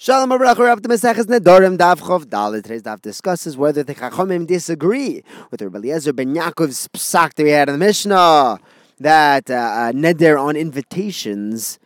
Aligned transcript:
Shalom 0.00 0.30
Abrach, 0.30 0.56
we're 0.58 0.70
up 0.70 0.80
to 0.82 0.88
Maseches 0.88 1.24
Nedorim, 1.24 1.76
Daf 1.76 1.98
Chov 1.98 2.26
Dalit. 2.26 2.62
Today's 2.62 2.84
Daf 2.84 3.02
discusses 3.02 3.56
whether 3.56 3.82
the 3.82 3.96
Chachomim 3.96 4.46
disagree 4.46 5.24
with 5.50 5.60
Rabbi 5.60 5.78
Eliezer 5.78 6.12
ben 6.12 6.36
Yaakov's 6.36 6.86
psak 6.86 7.34
that 7.34 7.42
we 7.42 7.50
had 7.50 7.68
in 7.68 7.80
the 7.80 7.84
Mishnah, 7.84 8.60
that 9.00 9.50
uh, 9.50 9.54
uh, 9.54 9.90
Neder 9.90 10.40
on 10.40 10.54
invitations 10.54 11.80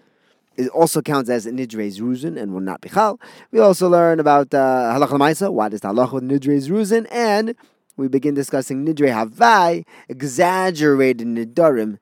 it 0.59 0.69
also 0.73 1.01
counts 1.01 1.31
as 1.31 1.47
Nidrei 1.47 1.91
Zruzin 1.99 2.39
and 2.39 2.53
will 2.53 2.61
not 2.61 2.83
be 2.83 2.91
Chal. 2.91 3.19
We 3.51 3.61
also 3.61 3.89
learn 3.89 4.21
about 4.21 4.53
uh, 4.53 4.93
Halach 4.95 5.09
Lamaisa, 5.09 5.51
what 5.51 5.73
is 5.73 5.81
the 5.81 5.89
Halach 5.89 6.13
with 6.13 6.25
Nidrei 6.25 6.59
Zruzin, 6.69 7.07
and 7.11 7.55
we 7.97 8.09
begin 8.09 8.35
discussing 8.35 8.85
Nidrei 8.85 9.27
Havai, 9.27 9.87
exaggerated 10.11 11.27
Nidorim, 11.27 11.99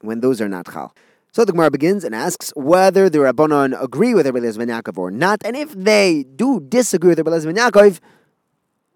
when 0.00 0.20
those 0.20 0.40
are 0.40 0.48
not 0.48 0.72
Chal. 0.72 0.94
So 1.32 1.44
the 1.44 1.52
Gemara 1.52 1.70
begins 1.70 2.02
and 2.02 2.12
asks 2.12 2.52
whether 2.56 3.08
the 3.08 3.18
Rabbanon 3.18 3.80
agree 3.80 4.14
with 4.14 4.26
Rabbi 4.26 4.38
Eliezer 4.38 4.60
Yaakov 4.62 4.98
or 4.98 5.12
not, 5.12 5.40
and 5.44 5.56
if 5.56 5.72
they 5.72 6.24
do 6.24 6.58
disagree 6.58 7.10
with 7.10 7.18
Rabbi 7.18 7.30
Eliezer 7.30 7.52
Yaakov, 7.52 8.00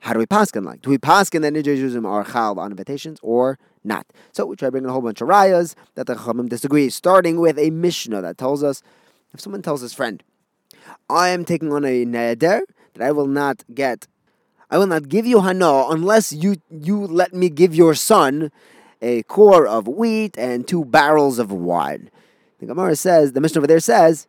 how 0.01 0.13
do 0.13 0.19
we 0.19 0.27
paskin 0.27 0.65
like? 0.65 0.83
Do 0.83 0.91
we 0.91 0.99
paskin 0.99 1.43
that 1.43 1.53
Nidrei 1.53 1.79
Zruzim 1.79 2.05
are 2.05 2.25
chal 2.25 2.59
on 2.59 2.73
invitations 2.73 3.21
or 3.23 3.57
not? 3.85 4.07
So 4.33 4.47
we 4.47 4.57
try 4.57 4.69
bringing 4.69 4.91
a 4.91 4.93
whole 4.93 5.01
bunch 5.01 5.21
of 5.21 5.29
rayas 5.29 5.77
that 5.95 6.09
the 6.09 6.17
Chachamim 6.17 6.49
disagree, 6.49 6.91
starting 6.91 7.39
with 7.39 7.57
a 7.57 7.71
Mishnah 7.71 8.21
that 8.21 8.37
tells 8.37 8.65
us 8.65 8.83
if 9.33 9.41
someone 9.41 9.63
tells 9.63 9.81
his 9.81 9.95
friend, 9.95 10.23
I 11.09 11.29
am 11.29 11.45
taking 11.45 11.73
on 11.73 11.85
a 11.85 12.05
neder 12.05 12.63
that 12.95 13.03
I 13.03 13.13
will 13.13 13.29
not 13.29 13.63
get, 13.73 14.09
I 14.71 14.79
will 14.79 14.89
not 14.89 15.09
give 15.09 15.25
you 15.25 15.41
hana 15.41 15.89
unless 15.89 16.33
you 16.33 16.57
you 16.69 17.07
let 17.07 17.33
me 17.33 17.49
give 17.49 17.75
your 17.77 17.95
son 17.95 18.51
a 19.01 19.23
core 19.23 19.67
of 19.67 19.87
wheat 19.87 20.37
and 20.37 20.67
two 20.67 20.85
barrels 20.85 21.39
of 21.39 21.53
wine. 21.53 22.11
The 22.65 22.75
Gemara 22.75 22.97
says, 22.97 23.33
the 23.33 23.43
Mishnah 23.43 23.61
over 23.61 23.67
there 23.67 23.79
says, 23.79 24.27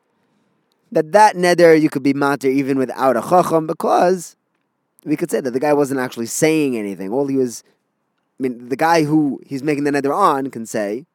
that 0.92 1.14
that 1.14 1.38
neder 1.38 1.80
you 1.80 1.90
could 1.90 2.04
be 2.04 2.14
matir 2.14 2.52
even 2.52 2.78
without 2.78 3.16
a 3.16 3.22
chacham 3.22 3.66
because 3.66 4.36
we 5.06 5.16
could 5.16 5.32
say 5.32 5.40
that 5.40 5.52
the 5.52 5.60
guy 5.60 5.72
wasn't 5.72 6.02
actually 6.02 6.26
saying 6.26 6.76
anything. 6.76 7.12
All 7.12 7.28
he 7.28 7.38
was, 7.38 7.64
I 8.38 8.44
mean, 8.44 8.68
the 8.68 8.76
guy 8.76 9.04
who 9.04 9.40
he's 9.46 9.64
making 9.64 9.86
the 9.86 9.92
neder 9.92 10.14
on 10.14 10.52
can 10.52 10.66
say, 10.66 11.06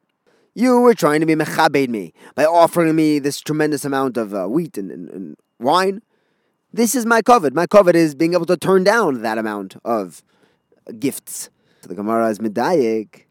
you 0.55 0.81
were 0.81 0.95
trying 0.95 1.21
to 1.21 1.27
be 1.27 1.35
mechabed 1.35 1.89
me 1.91 2.15
by 2.35 2.47
offering 2.47 2.97
me 2.97 3.19
this 3.19 3.39
tremendous 3.41 3.85
amount 3.85 4.17
of 4.17 4.35
uh, 4.35 4.47
wheat 4.47 4.79
and, 4.79 4.91
and, 4.91 5.11
and, 5.11 5.37
wine. 5.59 6.01
This 6.73 6.95
is 6.95 7.05
my 7.05 7.21
koved. 7.21 7.53
My 7.53 7.67
koved 7.67 7.95
is 7.95 8.15
being 8.15 8.33
able 8.33 8.47
to 8.47 8.57
turn 8.57 8.83
down 8.83 9.21
that 9.21 9.37
amount 9.37 9.77
of 9.85 10.23
gifts. 10.99 11.51
So 11.83 11.89
the 11.89 11.95
Gemara 11.95 12.31
is 12.31 12.39
medayik. 12.39 13.25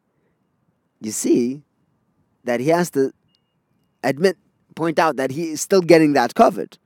You 1.01 1.11
see 1.11 1.63
that 2.43 2.59
he 2.59 2.67
has 2.69 2.91
to 2.91 3.13
admit, 4.03 4.37
point 4.75 4.99
out 4.99 5.15
that 5.17 5.31
he 5.31 5.49
is 5.49 5.61
still 5.61 5.81
getting 5.81 6.13
that 6.13 6.33
koved. 6.33 6.77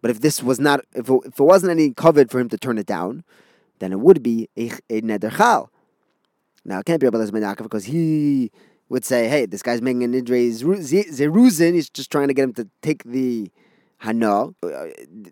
But 0.00 0.10
if 0.10 0.20
this 0.20 0.42
was 0.42 0.60
not, 0.60 0.80
if 0.94 1.08
it, 1.08 1.20
if 1.24 1.40
it 1.40 1.42
wasn't 1.42 1.72
any 1.72 1.90
koved 1.90 2.30
for 2.30 2.40
him 2.40 2.48
to 2.50 2.58
turn 2.58 2.78
it 2.78 2.86
down, 2.86 3.24
then 3.78 3.92
it 3.92 4.00
would 4.00 4.22
be 4.22 4.48
a, 4.56 4.70
a 4.90 5.00
neder 5.00 5.36
chal. 5.36 5.70
Now 6.64 6.80
it 6.80 6.86
can't 6.86 7.00
be 7.00 7.06
Rabbi 7.06 7.18
Yaakov 7.18 7.62
because 7.62 7.84
he 7.86 8.50
would 8.88 9.04
say, 9.04 9.28
"Hey, 9.28 9.46
this 9.46 9.62
guy's 9.62 9.82
making 9.82 10.04
a 10.04 10.08
nidre 10.08 10.50
zeruzin. 10.50 11.74
He's 11.74 11.90
just 11.90 12.10
trying 12.10 12.28
to 12.28 12.34
get 12.34 12.44
him 12.44 12.54
to 12.54 12.68
take 12.82 13.04
the 13.04 13.50
hana. 13.98 14.48
Uh, 14.62 14.86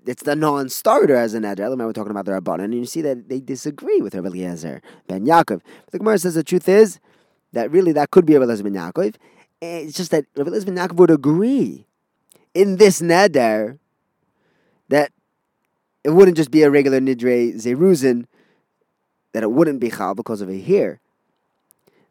it's 0.07 0.23
the 0.23 0.37
non-starter 0.37 1.15
as 1.15 1.35
an 1.35 1.45
neder. 1.45 1.77
We're 1.77 1.93
talking 1.93 2.11
about 2.11 2.27
the 2.27 2.33
rabbanon, 2.33 2.65
and 2.65 2.75
you 2.75 2.87
see 2.87 3.03
that 3.03 3.29
they 3.29 3.41
disagree 3.41 4.01
with 4.01 4.15
Rabbi 4.15 4.29
Eliezer 4.29 4.83
ben 5.07 5.27
Yaakov. 5.27 5.61
But 5.85 5.93
the 5.93 5.99
Gemara 5.99 6.19
says 6.19 6.35
the 6.35 6.45
truth 6.45 6.69
is 6.69 6.99
that 7.53 7.71
really 7.71 7.93
that 7.93 8.11
could 8.11 8.27
be 8.27 8.35
Rabbi 8.35 8.45
Eliezer 8.45 8.65
ben 8.65 8.75
Yaakov. 8.75 9.17
It's 9.61 9.97
just 9.97 10.11
that 10.11 10.27
Rabbi 10.37 10.51
Eliezer 10.51 10.67
ben 10.67 10.77
Yaakov 10.77 10.97
would 10.97 11.11
agree 11.11 11.87
in 12.55 12.77
this 12.77 13.01
neder 13.01 13.79
that 14.89 15.13
it 16.05 16.11
wouldn't 16.11 16.37
just 16.37 16.51
be 16.51 16.63
a 16.63 16.71
regular 16.71 17.01
nidre 17.01 17.55
zeruzin, 17.55 18.27
that 19.33 19.43
it 19.43 19.51
wouldn't 19.51 19.81
be 19.81 19.91
chal 19.91 20.15
because 20.15 20.41
of 20.41 20.51
a 20.51 20.61
hair. 20.61 21.01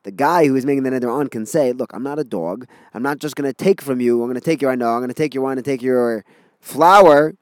The 0.04 0.12
guy 0.12 0.48
who 0.48 0.56
is 0.56 0.66
making 0.66 0.84
the 0.84 0.90
neder 0.90 1.12
on 1.12 1.30
can 1.30 1.46
say, 1.46 1.72
"Look, 1.72 1.92
I'm 1.94 2.04
not 2.04 2.20
a 2.20 2.24
dog. 2.24 2.68
I'm 2.94 3.04
not 3.04 3.20
just 3.20 3.36
going 3.36 3.50
to 3.50 3.54
take 3.54 3.82
from 3.82 4.02
you. 4.02 4.22
I'm 4.22 4.28
going 4.28 4.36
to 4.36 4.42
take 4.42 4.62
your 4.62 4.76
know. 4.76 4.90
I'm 4.90 5.00
going 5.00 5.08
to 5.10 5.14
take 5.14 5.34
your 5.34 5.44
wine 5.44 5.58
and 5.58 5.66
take 5.66 5.82
your 5.82 6.26
flour, 6.60 7.36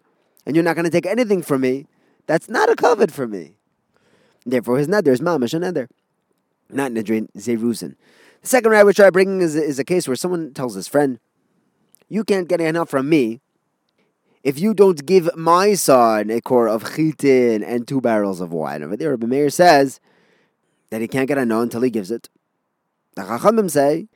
and 0.46 0.56
you're 0.56 0.63
not 0.63 0.75
going 0.75 0.86
to 0.86 0.92
take 0.92 1.06
anything 1.06 1.42
from 1.42 1.62
me. 1.62 1.88
That's 2.28 2.50
not 2.50 2.69
a 2.69 2.75
koved 2.75 3.12
for 3.12 3.28
me. 3.28 3.56
Therefore, 4.46 4.78
his 4.78 4.88
neder 4.88 5.09
is 5.09 5.22
mamash 5.22 5.53
a 5.53 5.59
neder, 5.59 5.88
not 6.69 6.92
nidre 6.92 7.30
zeruzin. 7.38 7.96
The 8.44 8.50
second 8.50 8.72
right 8.72 8.86
which 8.86 9.00
I'm 9.00 9.12
bringing 9.12 9.42
is, 9.42 9.56
is 9.56 9.80
a 9.80 9.84
case 9.84 10.08
where 10.08 10.16
someone 10.16 10.54
tells 10.54 10.76
his 10.76 10.88
friend, 10.88 11.20
"You 12.08 12.24
can't 12.24 12.48
get 12.48 12.62
enough 12.62 12.90
from 12.90 13.09
me." 13.09 13.42
if 14.44 14.59
you 14.59 14.74
don't 14.74 15.06
give 15.06 15.30
my 15.36 15.74
son 15.74 16.30
a 16.30 16.42
core 16.42 16.68
of 16.68 16.96
chitin 16.96 17.64
and 17.64 17.88
two 17.88 18.02
barrels 18.02 18.42
of 18.42 18.52
wine. 18.52 18.84
Over 18.84 18.98
there, 18.98 19.12
Rabbi 19.12 19.26
Meir 19.26 19.50
says 19.50 20.00
that 20.90 21.02
he 21.02 21.08
can't 21.08 21.28
get 21.28 21.38
a 21.38 21.46
no 21.46 21.62
until 21.62 21.81
he 21.81 21.90
gives 21.90 22.12
it. 22.12 22.30
The 23.16 23.24
Chachamim 23.24 23.72
say 23.72 24.08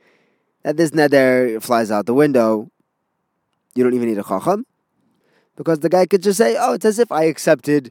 that 0.62 0.76
this 0.76 0.90
neder 0.90 1.62
flies 1.62 1.90
out 1.90 2.06
the 2.06 2.14
window. 2.14 2.70
You 3.74 3.84
don't 3.84 3.94
even 3.94 4.08
need 4.08 4.18
a 4.18 4.22
Chacham. 4.22 4.66
Because 5.56 5.80
the 5.80 5.88
guy 5.88 6.06
could 6.06 6.22
just 6.22 6.38
say, 6.38 6.56
oh, 6.58 6.74
it's 6.74 6.84
as 6.84 6.98
if 6.98 7.10
I 7.10 7.24
accepted. 7.24 7.90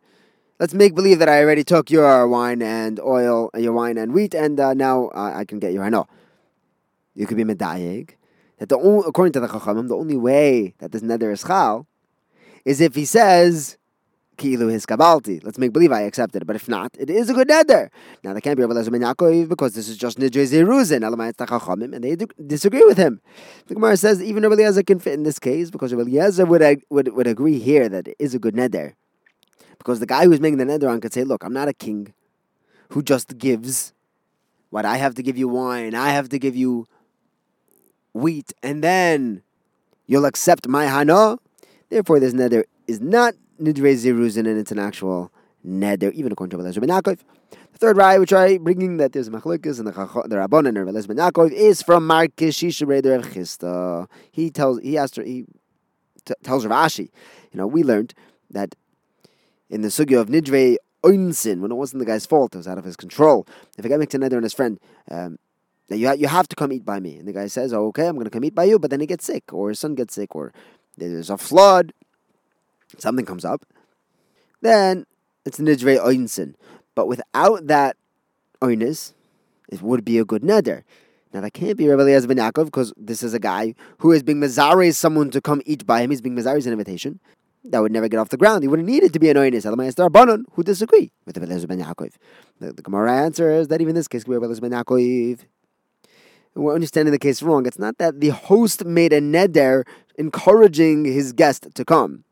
Let's 0.60 0.74
make 0.74 0.96
believe 0.96 1.20
that 1.20 1.28
I 1.28 1.42
already 1.42 1.64
took 1.64 1.90
your 1.92 2.28
wine 2.28 2.62
and 2.62 3.00
oil, 3.00 3.50
your 3.58 3.74
wine 3.74 3.98
and 3.98 4.14
wheat, 4.14 4.34
and 4.34 4.60
uh, 4.60 4.74
now 4.74 5.08
uh, 5.08 5.34
I 5.36 5.44
can 5.44 5.60
get 5.60 5.74
your. 5.74 5.84
I 5.84 5.90
know. 5.90 6.08
You 7.18 7.26
could 7.26 7.36
be 7.36 7.44
medayeg. 7.44 8.12
That 8.60 8.70
the 8.70 8.78
only, 8.78 9.04
according 9.08 9.34
to 9.34 9.40
the 9.40 9.48
Chachamim, 9.48 9.88
the 9.88 9.96
only 9.96 10.18
way 10.18 10.76
that 10.78 10.92
this 10.92 11.02
neder 11.02 11.34
is 11.34 11.44
chal 11.44 11.88
is 12.64 12.80
if 12.80 12.96
he 12.96 13.06
says, 13.06 13.78
Kilu 14.38 14.72
his 14.72 14.86
kabalti. 14.86 15.44
Let's 15.44 15.58
make 15.58 15.74
believe 15.74 15.92
I 15.92 16.02
accepted. 16.02 16.46
But 16.46 16.56
if 16.56 16.70
not, 16.70 16.96
it 17.00 17.10
is 17.10 17.30
a 17.32 17.34
good 17.34 17.50
neder. 17.50 17.90
Now, 18.24 18.34
they 18.34 18.42
can't 18.42 18.56
be 18.56 18.64
Rabbi 18.64 18.76
Lezer 18.76 19.50
because 19.50 19.74
this 19.74 19.90
is 19.90 19.98
just 19.98 20.20
Nidre 20.20 20.46
Zeruzin, 20.46 21.96
and 21.96 22.04
they 22.04 22.16
disagree 22.46 22.84
with 22.86 22.98
him. 22.98 23.20
The 23.66 23.74
Gemara 23.74 23.98
says 23.98 24.22
even 24.22 24.44
Rabbi 24.44 24.54
Eliezer 24.54 24.84
can 24.84 25.00
fit 25.00 25.14
in 25.14 25.24
this 25.24 25.40
case 25.40 25.72
because 25.72 25.92
Rabbi 25.92 26.08
Eliezer 26.08 26.46
would, 26.46 26.84
would, 26.92 27.14
would 27.16 27.26
agree 27.26 27.58
here 27.58 27.90
that 27.90 28.08
it 28.08 28.16
is 28.20 28.36
a 28.36 28.40
good 28.40 28.54
neder. 28.54 28.94
Because 29.80 30.00
the 30.00 30.06
guy 30.06 30.26
who's 30.26 30.40
making 30.40 30.60
the 30.60 30.66
neder 30.66 30.88
on 30.88 31.02
could 31.02 31.14
say, 31.14 31.24
look, 31.24 31.44
I'm 31.44 31.54
not 31.54 31.68
a 31.68 31.74
king 31.74 32.14
who 32.90 33.02
just 33.02 33.40
gives 33.40 33.94
what 34.70 34.86
I 34.86 34.98
have 34.98 35.16
to 35.16 35.24
give 35.24 35.38
you 35.38 35.48
wine, 35.48 35.96
I 35.96 36.10
have 36.10 36.30
to 36.30 36.38
give 36.38 36.56
you 36.56 36.86
wheat, 38.18 38.54
and 38.64 38.84
then 38.84 39.42
you'll 40.06 40.26
accept 40.26 40.68
my 40.68 40.86
hana. 40.86 41.38
Therefore, 41.90 42.20
this 42.20 42.34
neder 42.34 42.64
is 42.88 43.00
not 43.00 43.36
nidre 43.62 43.94
zeruzin, 43.96 44.48
and 44.48 44.58
it's 44.60 44.72
an 44.72 44.80
actual 44.80 45.32
neder, 45.66 46.12
even 46.14 46.32
according 46.32 46.58
to 46.58 46.64
Rabbi 46.64 46.86
Yaakov. 46.86 47.20
The 47.74 47.78
third 47.80 47.98
raya, 47.98 48.20
which 48.20 48.34
I 48.34 48.58
bringing 48.58 48.98
that 48.98 49.14
there's 49.14 49.30
machlokas 49.30 49.78
and 49.78 49.88
the 49.88 49.92
the 49.92 50.36
Rabban 50.36 50.68
and 50.68 51.08
ben 51.08 51.18
Yaakov, 51.18 51.52
is 51.52 51.82
from 51.82 52.08
Mar 52.08 52.28
Kashisha 52.28 52.88
brei 52.88 53.06
Rav 53.06 53.26
Chisda. 53.32 54.08
He 54.32 54.50
tells, 54.50 54.82
he 54.82 54.98
asked, 54.98 55.18
he 55.18 55.46
t- 56.26 56.34
tells 56.44 56.66
Rav 56.66 56.88
Ashi, 56.88 57.10
you 57.52 57.58
know, 57.60 57.68
we 57.68 57.84
learned 57.84 58.14
that 58.50 58.76
in 59.70 59.82
the 59.82 59.90
sugya 59.90 60.20
of 60.20 60.28
nidre 60.28 60.78
oinsin, 61.04 61.60
when 61.60 61.72
it 61.72 61.76
wasn't 61.76 62.00
the 62.00 62.06
guy's 62.06 62.26
fault, 62.26 62.56
it 62.56 62.58
was 62.58 62.68
out 62.68 62.78
of 62.78 62.84
his 62.84 62.96
control. 62.96 63.48
If 63.78 63.86
a 63.86 63.90
guy 63.90 63.98
makes 63.98 64.16
a 64.16 64.18
neder 64.18 64.38
on 64.38 64.44
his 64.44 64.54
friend, 64.54 64.80
um, 65.12 65.38
you, 65.90 66.14
you 66.16 66.28
have 66.28 66.48
to 66.50 66.56
come 66.56 66.72
eat 66.74 66.86
by 66.86 67.00
me. 67.00 67.18
And 67.18 67.28
the 67.28 67.34
guy 67.34 67.48
says, 67.48 67.74
oh, 67.74 67.88
okay, 67.88 68.08
I'm 68.08 68.16
going 68.16 68.26
to 68.26 68.32
come 68.32 68.44
eat 68.44 68.56
by 68.56 68.66
you, 68.66 68.80
but 68.80 68.90
then 68.92 69.00
he 69.00 69.06
gets 69.06 69.26
sick, 69.26 69.54
or 69.54 69.70
his 69.70 69.80
son 69.80 69.96
gets 69.96 70.16
sick, 70.16 70.36
or 70.36 70.54
there's 70.98 71.30
a 71.30 71.38
flood, 71.38 71.94
something 72.98 73.26
comes 73.26 73.46
up, 73.46 73.66
then 74.62 75.06
it's 75.46 75.60
nidre 75.60 76.00
oinsin. 76.00 76.56
But 76.96 77.08
without 77.08 77.68
that 77.68 77.96
oinis, 78.62 79.14
it 79.70 79.82
would 79.82 80.04
be 80.04 80.18
a 80.18 80.26
good 80.26 80.42
neder. 80.42 80.84
Now 81.34 81.42
that 81.42 81.52
can't 81.52 81.78
be 81.78 81.86
Eliezer 81.86 82.28
ben 82.28 82.38
Yaakov 82.38 82.66
because 82.66 82.94
this 82.98 83.22
is 83.22 83.34
a 83.34 83.40
guy 83.40 83.76
who 84.00 84.12
is 84.12 84.24
being 84.24 84.40
mazare 84.40 84.94
someone 84.96 85.30
to 85.32 85.42
come 85.42 85.62
eat 85.66 85.86
by 85.86 86.02
him. 86.02 86.10
He's 86.10 86.22
being 86.22 86.36
mazare 86.36 86.66
an 86.66 86.72
invitation 86.72 87.20
that 87.66 87.80
would 87.80 87.92
never 87.92 88.08
get 88.08 88.18
off 88.18 88.30
the 88.30 88.38
ground. 88.38 88.64
He 88.64 88.68
wouldn't 88.68 88.88
need 88.88 89.04
it 89.04 89.14
to 89.14 89.20
be 89.20 89.30
an 89.30 89.38
oinis. 89.38 89.66
Otherwise, 89.66 89.96
the 89.96 90.10
Rabbanon 90.10 90.46
who 90.54 90.64
disagree 90.64 91.12
with 91.26 91.38
Eliezer 91.38 91.68
ben 91.68 91.80
Yaakov. 91.80 92.14
The, 92.60 92.74
the 92.74 92.82
Gemara 92.82 93.14
answer 93.14 93.52
is 93.52 93.68
that 93.68 93.82
even 93.82 93.94
this 93.94 94.08
case 94.08 94.24
could 94.24 94.32
be 94.32 94.38
Eliezer 94.38 94.62
ben 94.62 94.72
Yaakov. 94.72 95.42
We're 96.58 96.74
understanding 96.74 97.12
the 97.12 97.20
case 97.20 97.44
wrong. 97.44 97.66
It's 97.66 97.78
not 97.78 98.00
that 98.00 98.20
the 98.20 98.30
host 98.30 98.84
made 98.84 99.14
a 99.14 99.22
neder 99.22 99.86
encouraging 100.18 101.06
his 101.06 101.32
guest 101.32 101.68
to 101.74 101.86
come. 101.86 102.24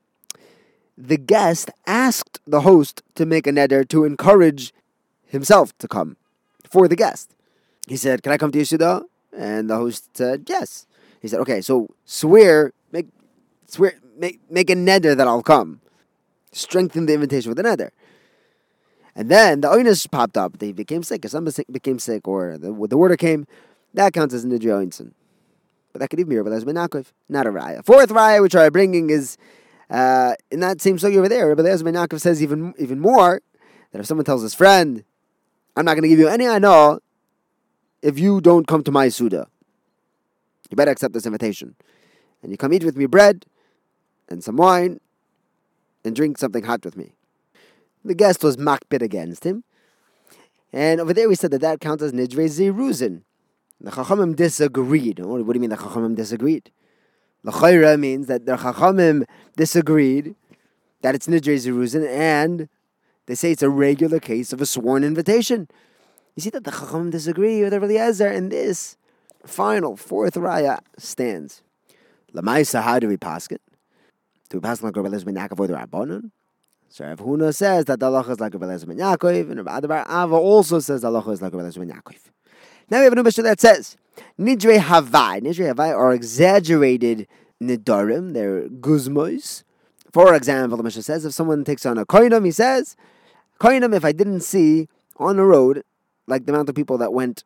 The 0.98 1.18
guest 1.18 1.70
asked 1.86 2.40
the 2.48 2.62
host 2.62 3.04
to 3.16 3.26
make 3.26 3.46
a 3.46 3.52
neder 3.52 3.88
to 3.90 4.04
encourage 4.04 4.74
himself 5.28 5.78
to 5.78 5.88
come 5.88 6.18
for 6.68 6.88
the 6.88 6.96
guest. 6.96 7.36
He 7.88 7.98
said, 7.98 8.24
Can 8.24 8.32
I 8.32 8.38
come 8.38 8.52
to 8.52 8.60
Yeshuda? 8.60 9.04
And 9.38 9.70
the 9.70 9.76
host 9.76 10.18
said, 10.18 10.46
Yes. 10.48 10.88
He 11.22 11.28
said, 11.28 11.40
Okay, 11.42 11.62
so 11.62 11.88
swear, 12.06 12.74
make 12.92 13.08
swear 13.68 13.94
make 14.18 14.40
make 14.50 14.70
a 14.70 14.76
neder 14.76 15.16
that 15.16 15.28
I'll 15.28 15.44
come. 15.44 15.82
Strengthen 16.52 17.06
the 17.06 17.14
invitation 17.14 17.50
with 17.50 17.60
a 17.60 17.64
neder. 17.64 17.92
And 19.16 19.30
then 19.30 19.62
the 19.62 19.70
oinus 19.70 20.10
popped 20.10 20.38
up. 20.38 20.58
They 20.58 20.72
became 20.72 21.04
sick, 21.04 21.24
or 21.24 21.30
somebody 21.30 21.64
became 21.72 22.00
sick, 22.00 22.28
or 22.28 22.58
the, 22.58 22.72
the 22.88 22.98
water 22.98 23.16
came. 23.16 23.46
That 23.96 24.14
counts 24.14 24.34
as 24.34 24.46
oinson. 24.46 25.12
But 25.92 26.00
that 26.00 26.10
could 26.10 26.20
even 26.20 26.30
be 26.30 26.38
Rabbi 26.38 26.50
Lezer 26.50 26.66
ben 26.66 26.76
Yaakov, 26.76 27.08
not 27.30 27.48
a 27.48 27.50
raya. 27.50 27.84
Fourth 27.84 28.10
raya, 28.10 28.42
which 28.42 28.56
I'm 28.56 28.72
bringing, 28.72 29.10
is 29.10 29.38
Uh, 29.90 30.34
in 30.50 30.60
that 30.62 30.82
same 30.82 30.98
story 30.98 31.18
over 31.18 31.30
there, 31.30 31.48
Rabbi 31.48 31.62
Eliezer 31.62 31.84
ben 31.84 31.94
Yaakov 31.94 32.20
says 32.20 32.42
even 32.42 32.74
even 32.80 33.00
more 33.00 33.42
that 33.92 34.00
if 34.00 34.06
someone 34.08 34.26
tells 34.26 34.42
his 34.42 34.56
friend, 34.56 35.04
"I'm 35.76 35.86
not 35.86 35.94
going 35.94 36.02
to 36.02 36.10
give 36.10 36.18
you 36.18 36.28
any 36.28 36.48
ano 36.48 37.00
if 38.02 38.18
you 38.18 38.42
don't 38.42 38.66
come 38.66 38.84
to 38.84 38.92
my 38.92 39.10
suda," 39.10 39.48
you 40.70 40.76
better 40.76 40.90
accept 40.92 41.14
this 41.14 41.28
invitation, 41.28 41.76
and 42.42 42.52
you 42.52 42.58
come 42.58 42.74
eat 42.74 42.84
with 42.84 42.98
me 42.98 43.06
bread 43.06 43.46
and 44.28 44.44
some 44.44 44.58
wine 44.58 45.00
and 46.04 46.16
drink 46.16 46.40
something 46.40 46.64
hot 46.64 46.84
with 46.84 46.98
me. 46.98 47.14
The 48.04 48.16
guest 48.16 48.44
was 48.44 48.58
makbid 48.58 49.04
against 49.04 49.44
him, 49.44 49.64
and 50.74 51.00
over 51.00 51.14
there 51.14 51.30
we 51.30 51.36
said 51.36 51.52
that 51.52 51.62
that 51.62 51.80
counts 51.80 52.02
as 52.02 52.12
nidre 52.12 52.50
zeruzin. 52.50 53.22
The 53.82 53.92
Chachamim 53.92 54.36
disagreed. 54.36 55.20
What 55.20 55.46
do 55.46 55.54
you 55.54 55.60
mean 55.60 55.70
the 55.70 55.78
Chachamim 55.78 56.16
disagreed? 56.16 56.72
The 57.44 57.52
L'chayra 57.52 58.00
means 58.00 58.28
that 58.28 58.46
the 58.46 58.56
Chachamim 58.56 59.26
disagreed 59.56 60.36
that 61.02 61.14
it's 61.14 61.28
Nidre 61.28 61.56
Zeruzin 61.56 62.08
and 62.08 62.68
they 63.28 63.36
say 63.36 63.52
it's 63.52 63.64
a 63.64 63.70
regular 63.70 64.20
case 64.20 64.54
of 64.54 64.62
a 64.62 64.66
sworn 64.66 65.04
invitation. 65.04 65.68
You 66.36 66.42
see 66.42 66.50
that 66.52 66.64
the 66.64 66.72
Chachamim 66.72 67.12
disagree 67.12 67.64
with 67.64 67.74
Eliezer 67.74 68.28
and 68.28 68.52
this 68.52 68.98
final 69.46 69.96
fourth 69.96 70.34
raya 70.36 70.80
stands. 70.98 71.62
Lamaisa, 72.34 72.82
how 72.82 73.00
do 73.00 73.08
we 73.08 73.18
pass 73.18 73.48
it? 73.48 73.62
Do 74.50 74.58
we 74.58 74.62
pass 74.62 74.82
like 74.82 74.96
Rabbi 74.96 75.08
Eliezer 75.08 75.26
ben 75.26 75.36
Yaakov 75.36 75.68
the 75.68 75.74
Rabbanon? 75.74 76.32
So 76.90 77.06
Rav 77.06 77.20
Huna 77.20 77.54
says 77.54 77.86
that 77.86 78.00
the 78.00 78.08
halacha 78.08 78.32
is 78.32 78.40
like 78.40 78.54
Rabbi 78.54 78.66
Eliezer 78.66 78.88
ben 78.88 78.98
Yaakov, 78.98 79.50
and 79.50 79.58
Rabbi 79.58 79.78
Ada 79.78 79.88
bar 79.88 80.06
Ahava 80.06 80.34
also 80.34 80.80
says 80.80 81.02
the 81.02 81.10
halacha 81.10 81.34
is 81.34 81.42
like 81.42 81.54
Rabbi 81.54 81.64
Eliezer 81.64 81.80
ben 81.80 81.90
Yaakov. 81.90 82.18
Now 82.90 83.00
we 83.00 83.06
have 83.06 83.14
a 83.14 83.16
new 83.16 83.24
Mishnah 83.24 83.44
that 83.44 83.60
says 83.60 83.98
Nidre 84.40 84.80
Havai. 84.80 85.42
Nidre 85.42 85.74
Havai 85.74 85.96
are 85.96 86.14
exaggerated 86.14 87.28
Nidarim, 87.62 88.34
they're 88.34 88.68
guzmos. 88.68 89.64
For 90.12 90.36
example, 90.36 90.78
the 90.78 90.84
Mishnah 90.84 91.04
says 91.04 91.26
if 91.26 91.34
someone 91.34 91.64
takes 91.64 91.86
on 91.86 91.98
a 91.98 92.06
koinum, 92.06 92.46
he 92.46 92.52
says, 92.52 92.96
koinum, 93.60 93.96
if 93.96 94.06
I 94.06 94.12
didn't 94.12 94.42
see 94.42 94.88
on 95.18 95.38
the 95.38 95.44
road, 95.44 95.84
like 96.28 96.46
the 96.46 96.54
amount 96.54 96.70
of 96.70 96.76
people 96.76 96.98
that 97.00 97.12
went 97.12 97.44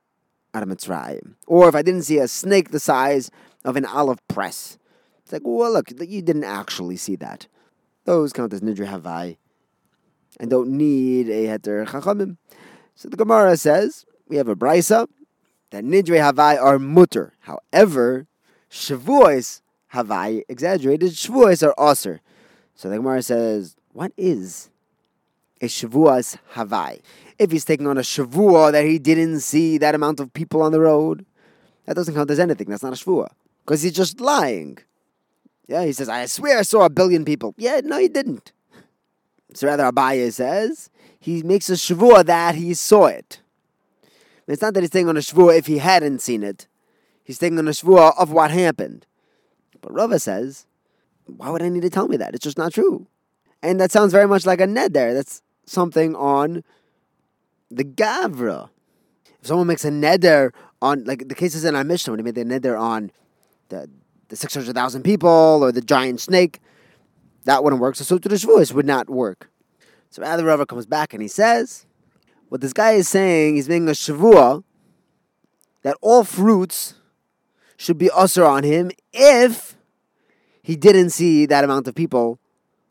out 0.54 0.64
of 0.64 0.70
Mitzrayim, 0.70 1.36
or 1.48 1.70
if 1.70 1.76
I 1.76 1.84
didn't 1.84 2.04
see 2.04 2.18
a 2.18 2.28
snake 2.28 2.72
the 2.72 2.80
size 2.80 3.32
of 3.64 3.76
an 3.76 3.86
olive 3.86 4.26
press. 4.28 4.78
It's 5.24 5.32
like, 5.32 5.44
well, 5.46 5.72
look, 5.72 5.92
you 6.02 6.22
didn't 6.22 6.44
actually 6.44 6.98
see 6.98 7.16
that. 7.18 7.48
Those 8.06 8.34
count 8.34 8.54
as 8.54 8.62
Nidre 8.62 8.88
Havai 8.88 9.38
and 10.40 10.50
don't 10.50 10.72
need 10.72 11.30
a 11.30 11.46
Heter 11.48 11.88
Chachamim. 11.88 12.38
So 12.96 13.10
the 13.10 13.18
Gemara 13.18 13.56
says, 13.58 14.06
we 14.28 14.38
have 14.38 14.48
a 14.48 14.56
Brisa 14.56 15.08
that 15.72 15.84
Nidre 15.84 16.20
Havai 16.20 16.62
are 16.62 16.80
mutter. 16.80 17.34
However, 17.42 18.28
Shavuos 18.70 19.62
Havai, 19.94 20.44
exaggerated, 20.48 21.12
Shavuos 21.12 21.68
are 21.68 21.92
Aser. 21.92 22.22
So 22.76 22.90
the 22.90 22.98
Gemara 22.98 23.22
says, 23.22 23.76
what 23.94 24.12
is 24.18 24.70
a 25.62 25.66
Shavuos 25.66 26.38
Havai? 26.54 27.02
If 27.38 27.52
he's 27.52 27.66
taking 27.66 27.88
on 27.88 27.98
a 27.98 28.02
Shavua 28.02 28.72
that 28.72 28.86
he 28.86 29.00
didn't 29.00 29.42
see 29.42 29.78
that 29.78 29.96
amount 29.96 30.20
of 30.20 30.34
people 30.34 30.62
on 30.62 30.72
the 30.72 30.80
road, 30.80 31.26
that 31.86 31.96
doesn't 31.96 32.14
count 32.14 32.30
as 32.32 32.40
anything. 32.40 32.70
That's 32.70 32.84
not 32.84 32.94
a 32.94 32.96
Shavua. 32.96 33.30
Because 33.66 33.82
he's 33.82 33.94
just 33.94 34.20
lying. 34.20 34.78
Yeah, 35.68 35.86
he 35.86 35.94
says, 35.94 36.10
I 36.10 36.26
swear 36.26 36.60
I 36.60 36.64
saw 36.64 36.86
a 36.86 36.90
billion 36.90 37.26
people. 37.26 37.54
Yeah, 37.58 37.82
no, 37.84 38.00
he 38.00 38.08
didn't. 38.08 38.52
So 39.54 39.68
rather, 39.68 39.84
Abaye 39.84 40.32
says, 40.34 40.90
he 41.20 41.44
makes 41.44 41.70
a 41.70 41.74
Shavua 41.74 42.26
that 42.26 42.56
he 42.56 42.74
saw 42.74 43.06
it. 43.06 43.42
It's 44.50 44.62
not 44.62 44.74
that 44.74 44.82
he's 44.82 44.90
taking 44.90 45.10
on 45.10 45.18
a 45.18 45.22
shvua 45.22 45.58
if 45.58 45.68
he 45.68 45.78
hadn't 45.78 46.20
seen 46.22 46.44
it. 46.44 46.68
He's 47.24 47.38
taking 47.38 47.60
on 47.60 47.68
a 47.68 47.72
shvua 47.72 48.14
of 48.18 48.32
what 48.32 48.52
happened. 48.52 49.06
But 49.82 49.94
Rava 49.94 50.20
says, 50.20 50.66
why 51.26 51.50
would 51.50 51.62
I 51.62 51.70
need 51.70 51.84
to 51.84 51.90
tell 51.90 52.08
me 52.08 52.18
that? 52.18 52.34
It's 52.34 52.44
just 52.44 52.58
not 52.58 52.74
true. 52.74 53.08
And 53.62 53.80
that 53.80 53.92
sounds 53.92 54.12
very 54.12 54.28
much 54.28 54.46
like 54.46 54.60
a 54.62 54.66
neder. 54.66 55.14
That's 55.14 55.42
something 55.66 56.16
on 56.16 56.64
the 57.70 57.84
gavra. 57.84 58.70
If 59.40 59.48
someone 59.48 59.68
makes 59.68 59.86
a 59.86 59.92
neder 59.92 60.52
on, 60.82 61.04
like 61.04 61.28
the 61.28 61.36
cases 61.36 61.66
in 61.66 61.76
our 61.76 61.84
Mishnah, 61.84 62.12
when 62.12 62.20
he 62.20 62.24
made 62.24 62.36
the 62.36 62.44
neder 62.44 62.80
on 62.80 63.12
the, 63.70 63.90
the 64.30 64.36
600,000 64.36 65.04
people 65.04 65.30
or 65.62 65.72
the 65.72 65.82
giant 65.82 66.22
snake, 66.22 66.60
that 67.46 67.64
wouldn't 67.64 67.82
work. 67.82 67.96
So, 67.96 68.04
so 68.04 68.18
the 68.18 68.30
shvuas 68.30 68.74
would 68.74 68.86
not 68.86 69.10
work. 69.10 69.50
So 70.10 70.22
rather, 70.22 70.44
Rava 70.44 70.66
comes 70.66 70.86
back 70.88 71.14
and 71.14 71.22
he 71.22 71.28
says, 71.28 71.86
what 72.50 72.62
this 72.62 72.74
guy 72.74 72.92
is 72.92 73.08
saying, 73.08 73.56
he's 73.56 73.70
making 73.70 73.88
a 73.88 73.94
shavua 73.94 74.64
that 75.84 75.96
all 76.02 76.24
fruits 76.24 76.96
should 77.78 77.98
be 77.98 78.12
usher 78.12 78.44
on 78.44 78.64
him 78.64 78.92
if 79.14 79.78
he 80.62 80.76
didn't 80.76 81.12
see 81.12 81.46
that 81.46 81.64
amount 81.64 81.88
of 81.88 81.96
people 81.96 82.40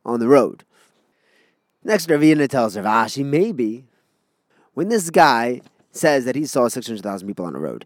on 0.04 0.20
the 0.20 0.28
road. 0.28 0.64
Next, 1.84 2.08
Ravina 2.08 2.48
tells 2.48 2.76
Rav 2.76 2.84
Ashi, 2.84 3.24
maybe 3.24 3.84
when 4.74 4.88
this 4.88 5.10
guy 5.10 5.60
says 5.92 6.24
that 6.24 6.36
he 6.36 6.46
saw 6.46 6.68
600,000 6.68 7.26
people 7.26 7.44
on 7.44 7.52
the 7.52 7.58
road, 7.58 7.84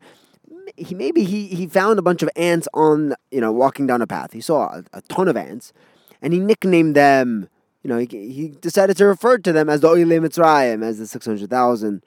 he 0.76 0.94
maybe 0.94 1.24
he, 1.24 1.48
he 1.48 1.66
found 1.66 1.98
a 1.98 2.02
bunch 2.02 2.22
of 2.22 2.30
ants 2.36 2.68
on, 2.72 3.14
you 3.30 3.40
know, 3.40 3.52
walking 3.52 3.86
down 3.86 4.00
a 4.00 4.06
path. 4.06 4.32
He 4.32 4.40
saw 4.40 4.68
a, 4.68 4.84
a 4.92 5.02
ton 5.02 5.28
of 5.28 5.36
ants 5.36 5.72
and 6.20 6.32
he 6.32 6.38
nicknamed 6.38 6.94
them 6.94 7.48
you 7.82 7.88
know, 7.88 7.98
he, 7.98 8.06
he 8.06 8.48
decided 8.48 8.96
to 8.98 9.06
refer 9.06 9.38
to 9.38 9.52
them 9.52 9.68
as 9.68 9.80
the 9.80 9.88
Oile 9.88 10.20
Mitzrayim, 10.20 10.84
as 10.84 10.98
the 10.98 11.06
600,000. 11.06 12.04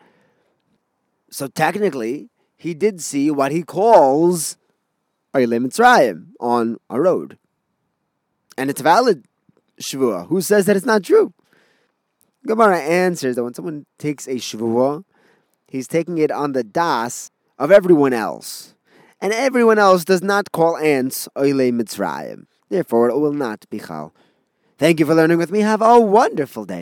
So 1.29 1.47
technically, 1.47 2.29
he 2.55 2.73
did 2.73 3.01
see 3.01 3.29
what 3.29 3.51
he 3.51 3.63
calls 3.63 4.57
Oile 5.35 5.59
Mitzrayim 5.59 6.27
on 6.39 6.77
a 6.89 7.01
road. 7.01 7.37
And 8.57 8.69
it's 8.69 8.81
valid 8.81 9.25
Shavua. 9.79 10.27
Who 10.27 10.41
says 10.41 10.65
that 10.65 10.77
it's 10.77 10.85
not 10.85 11.03
true? 11.03 11.33
Gemara 12.47 12.79
answers 12.79 13.35
that 13.35 13.43
when 13.43 13.53
someone 13.53 13.85
takes 13.97 14.27
a 14.27 14.35
Shavua, 14.35 15.03
he's 15.67 15.87
taking 15.87 16.17
it 16.19 16.31
on 16.31 16.53
the 16.53 16.63
das 16.63 17.31
of 17.59 17.71
everyone 17.71 18.13
else. 18.13 18.75
And 19.19 19.33
everyone 19.33 19.79
else 19.79 20.05
does 20.05 20.21
not 20.21 20.51
call 20.51 20.77
ants 20.77 21.27
Oile 21.37 21.71
Mitzrayim. 21.71 22.45
Therefore, 22.69 23.09
it 23.09 23.17
will 23.17 23.33
not 23.33 23.65
be 23.69 23.79
Chal. 23.79 24.13
Thank 24.77 24.99
you 24.99 25.05
for 25.05 25.15
learning 25.15 25.37
with 25.37 25.51
me. 25.51 25.61
Have 25.61 25.81
a 25.81 25.99
wonderful 25.99 26.65
day. 26.65 26.73